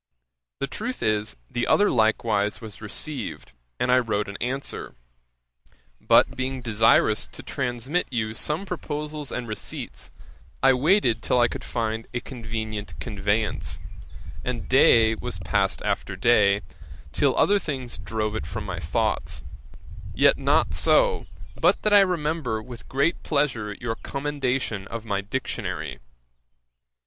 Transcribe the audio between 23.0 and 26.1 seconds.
pleasure your commendation of my Dictionary.